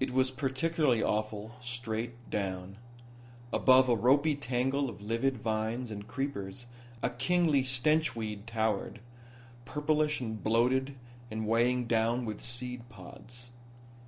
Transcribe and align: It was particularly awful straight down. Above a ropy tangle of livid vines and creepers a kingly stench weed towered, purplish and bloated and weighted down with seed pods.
It 0.00 0.10
was 0.10 0.32
particularly 0.32 1.04
awful 1.04 1.54
straight 1.60 2.28
down. 2.30 2.78
Above 3.52 3.88
a 3.88 3.94
ropy 3.94 4.34
tangle 4.34 4.90
of 4.90 5.00
livid 5.00 5.36
vines 5.36 5.92
and 5.92 6.08
creepers 6.08 6.66
a 7.00 7.10
kingly 7.10 7.62
stench 7.62 8.16
weed 8.16 8.48
towered, 8.48 8.98
purplish 9.64 10.20
and 10.20 10.42
bloated 10.42 10.96
and 11.30 11.46
weighted 11.46 11.86
down 11.86 12.24
with 12.24 12.40
seed 12.42 12.88
pods. 12.88 13.52